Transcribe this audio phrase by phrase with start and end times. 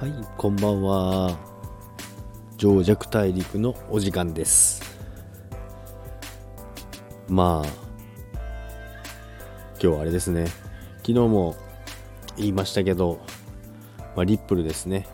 [0.00, 1.38] はい、こんばんは。
[2.56, 4.80] 上弱大陸のお時間です。
[7.28, 7.68] まあ、
[9.72, 10.46] 今日はあれですね。
[11.00, 11.54] 昨日も
[12.38, 13.20] 言いましたけど、
[14.16, 15.06] まあ、リップルですね。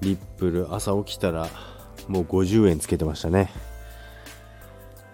[0.00, 1.48] リップル、朝起きたら
[2.08, 3.50] もう50円つけてましたね。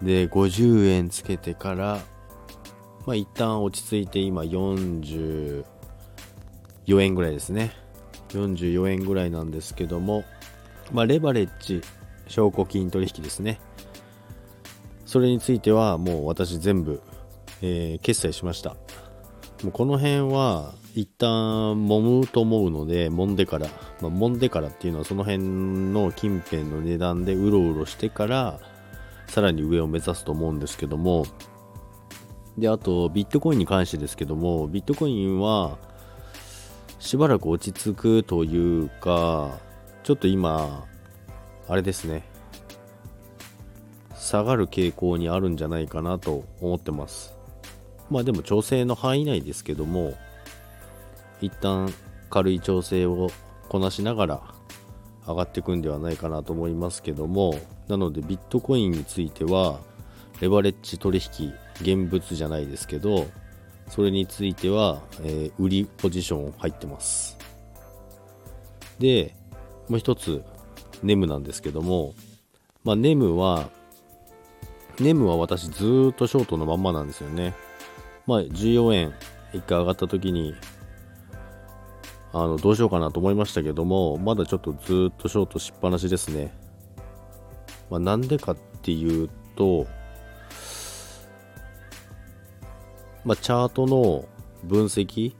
[0.01, 1.99] で、50円つけてから、
[3.07, 5.65] まあ一旦落ち着いて今44
[7.01, 7.88] 円ぐらいですね。
[8.29, 10.25] 44円ぐらいなんですけども、
[10.93, 11.83] まあ、レバレッジ
[12.27, 13.61] 証拠金取引ですね。
[15.07, 17.01] それについてはもう私全部、
[17.63, 18.77] えー決済しました。
[19.63, 21.29] もうこの辺は一旦
[21.75, 23.69] 揉むと思うので揉んでから、
[24.01, 25.39] まあ、揉んでからっていうのはその辺
[25.93, 28.61] の近辺の値段でうろうろしてから
[29.27, 31.25] さらに上を目指すと思うんですけども。
[32.57, 35.79] であとビットコインに関してですけどもビットコインは
[36.99, 39.59] しばらく落ち着くというか、
[40.03, 40.85] ちょっと今、
[41.69, 42.25] あれですね、
[44.15, 47.37] 下がる傾向にあるんじゃないかなと思ってます。
[48.11, 50.15] まあでも調整の範囲内ですけども、
[51.41, 51.93] 一旦
[52.31, 53.31] 軽い調整を
[53.69, 54.43] こなしながら
[55.27, 57.55] 上がっていくんではないかなと思いますけども、
[57.87, 59.79] なのでビットコインについては、
[60.41, 63.27] レバレッジ取引、現物じゃないですけど、
[63.89, 67.39] それについては、えー売りポジション入ってます。
[68.99, 69.35] で、
[69.89, 70.45] もう一つ、
[71.03, 72.15] ネムなんですけども、
[72.85, 73.71] まあ、ネムは、
[74.99, 77.55] ネムは私ずっとショートのまんまなんですよね。
[78.27, 79.15] まあ、14円、
[79.53, 80.55] 一回上がった時に、
[82.33, 86.53] あの、どうしようかなと思いましたけども、まだちょっとずっとショートしっぱなしですね。
[87.91, 89.87] まあ、なんでかっていうと、
[93.29, 94.25] まあ、チャートの
[94.65, 95.35] 分析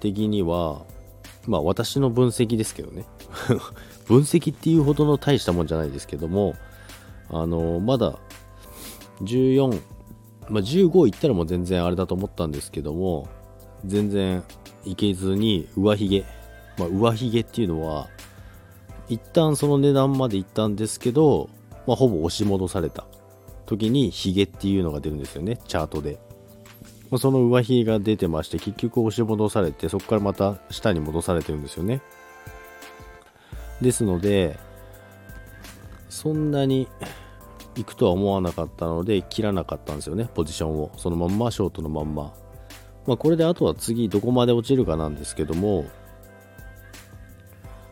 [0.00, 0.86] 的には、
[1.46, 3.04] まあ私の分析ですけどね。
[4.08, 6.54] 分析っていうほどの大したもんじゃないですけども、
[7.28, 8.18] あの、まだ
[9.20, 9.78] 14、
[10.48, 13.28] まあ15いったらもう全然あれだと思ったんですけども、
[13.84, 14.42] 全然
[14.86, 16.24] いけずに上髭。
[16.78, 18.08] まあ上髭っていうのは、
[19.10, 21.50] 一旦その値段まで行ったんですけど、
[21.86, 23.04] まあほぼ押し戻された
[23.66, 26.25] 時にヒゲっていうのが出るんですよね、チャートで。
[27.10, 32.00] まあその上髭が出てまして結局押し戻されてそこからまた下に戻されてるんですよね。
[33.80, 34.58] ですので
[36.08, 36.88] そんなに
[37.76, 40.90] 行くとは思わなかったので切らなかったんですよねポジションを。
[40.96, 42.32] そのまんまショートのまんま。
[43.06, 45.84] まあこれであとは次どこまで落ちるかなんですけども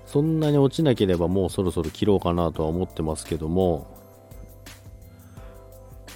[0.06, 3.93] そんなに落ちなければもうそろそろ切ろうかなとは思ってますけども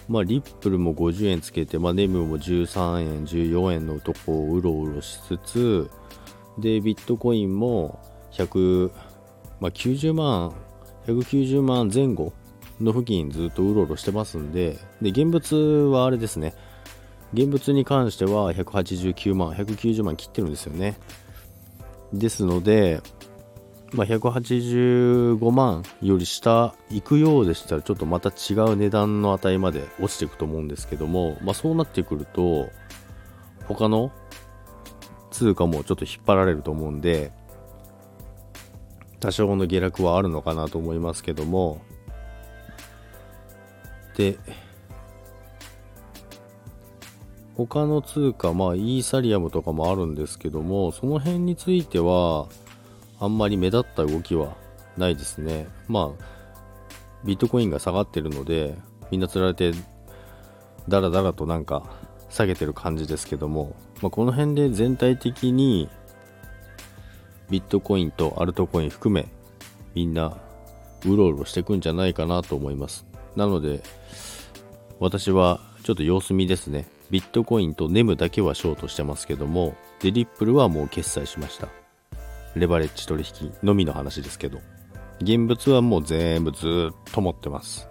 [0.09, 5.91] まあ、リップルも50円つけて、まあ、ネムも13円、14円のとこをうろうろしつつ、
[6.59, 8.01] で、ビットコインも
[8.33, 8.91] 100、
[9.61, 10.55] まあ、90万、
[11.07, 12.33] 190万前後
[12.81, 15.57] の付近ずっとうろうろしてますんで、で、現物
[15.93, 16.55] はあれですね、
[17.35, 20.99] 現物に関しては189万、190万切ってるんですよね。
[22.13, 23.03] ですので、
[23.93, 32.69] まあ、185万より下行くようでしたらちょっとまた違う値段の値まで落ちていくと思うんですけども、まあ、そうなってくると
[33.67, 34.13] 他の
[35.31, 37.33] 通貨もちょっと引っ張られると思うんで
[39.21, 41.81] 多少の下落はあるのかなと思いますけども。
[44.17, 44.37] で
[47.57, 52.49] 他の通貨まあイーサリアムとかもあるんですけどもその辺については
[53.21, 54.57] あんまり目立った動きは
[54.97, 55.67] ないですね。
[55.89, 56.25] まあ、
[57.25, 58.77] ビットコインが下がってるので、
[59.11, 59.73] みんな釣られて、
[60.89, 61.85] だらだらとなんか
[62.31, 65.89] 下げてる感じですけども、まあ、この辺で全体的に
[67.51, 69.29] ビットコインとアルトコイン含め、
[69.95, 70.37] みんな
[71.05, 73.07] うろうろしてくんじゃないかなと思います。
[73.37, 73.83] なので、
[75.01, 76.87] 私はちょっと様子見ですね。
[77.11, 81.69] ビットコインとネムだけはショートしてますけども、で、リップルはもう決済しました。
[82.59, 84.61] レバレッジ取引のみの話ですけど、
[85.21, 87.89] 現物はもう全部ずっと持ってます。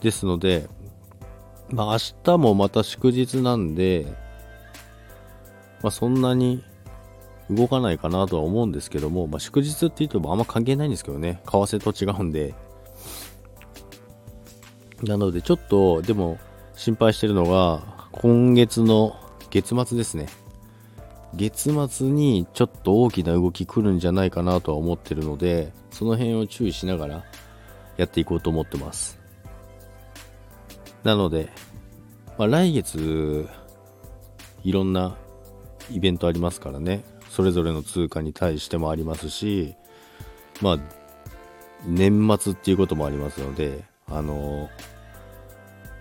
[0.00, 0.68] ですので、
[1.70, 4.06] まあ明日もまた祝日なんで、
[5.82, 6.64] まあそんなに
[7.50, 12.54] 動かないかなとは思うんですけども、まあ祝日って言ってもあんま関係ないんですけどね、為替と違うんで。
[15.02, 16.38] なのでちょっと、でも
[16.74, 19.16] 心配してるのが、今月の
[19.50, 20.28] 月末ですね。
[21.34, 27.24] 月末にちょっと大きな動き来るんじゃないかなとは思ってるので、その辺を注意しながら
[27.96, 29.18] やっていこうと思ってます。
[31.04, 31.48] なので、
[32.36, 33.48] まあ、来月、
[34.64, 35.16] いろんな
[35.90, 37.04] イベントありますからね。
[37.28, 39.76] それぞれの通貨に対してもありますし、
[40.60, 40.78] まあ、
[41.86, 44.68] 年末っていうこともありますので、あの、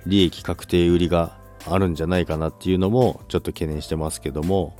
[0.05, 1.37] 利益確定売りが
[1.67, 4.75] あるんじゃないかなっていうのもちょっと懸念してますけども、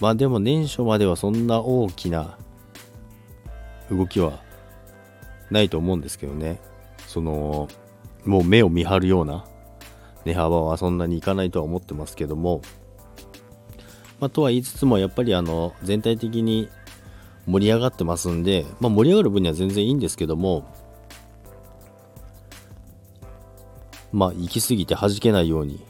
[0.00, 2.38] まあでも年初まではそんな大きな
[3.90, 4.40] 動きは
[5.50, 6.60] ないと思うんですけどね。
[7.06, 7.68] その、
[8.24, 9.46] もう目を見張るような
[10.24, 12.60] 値幅はそんなにいかないとは思ってますけども、
[14.20, 16.68] まあ、とは言いつつもやっぱりあの全体的に
[17.46, 20.70] 盛り上がってますんで、まあ、盛り上がる分には全然いいんですけども、
[24.12, 25.82] まあ、行き過ぎて弾けないように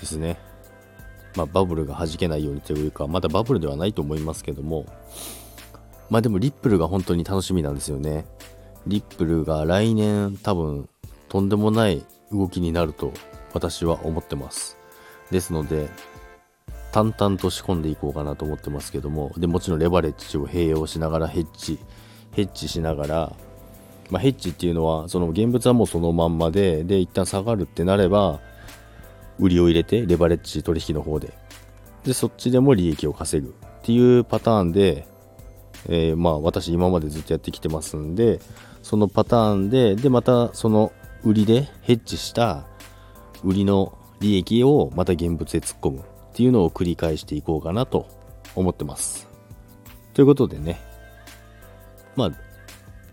[0.00, 0.38] ですね。
[1.36, 4.86] まあ、バブルが弾けないようにというか、まだバブルではないと思いますけども、
[6.08, 8.26] まあでもリップルが本当に楽しみなんですよね。
[8.86, 10.88] リップルが来年多分
[11.28, 13.12] とんでもない動きになると
[13.52, 14.78] 私は思ってます。
[15.30, 15.88] ですので、
[16.92, 21.78] 淡々と仕込んでいこうかなと思ってますけども、でもちろんレバレッジを併用しながらヘッジ、
[22.32, 23.32] ヘッジしながら、
[24.08, 28.40] まあ、ヘッジっていうのは、その現物はもうそのまんまで、で、一旦下がるってなれば、
[29.38, 31.32] 売りを入れて、レバレッジ取引の方で、
[32.04, 35.06] で、そっちでも利益を稼ぐっていうパターンで、
[35.88, 38.40] えー、まあ私今までずっとやってきてますんで、
[38.82, 40.92] そのパターンで、で、またその
[41.24, 42.66] 売りでヘッジした
[43.42, 46.02] 売りの利益をまた現物へ突っ込むっ
[46.34, 48.08] ていうのを繰り返していこうかなと
[48.54, 49.28] 思ってます。
[50.14, 50.80] ということでね、
[52.14, 52.30] まあ、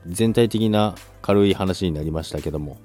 [0.07, 2.77] 全体的な軽い話になりましたけども、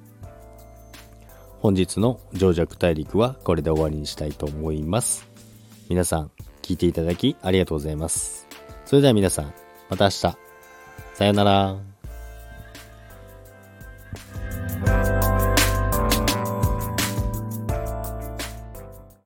[1.69, 5.29] 本日の情弱大陸はこれで終わりにしたいと思います。
[5.91, 6.31] 皆さん、
[6.63, 8.49] 聞いていただきありがとうございます。
[8.87, 9.53] それでは皆さん、
[9.91, 10.19] また明日。
[11.13, 11.98] さよなら。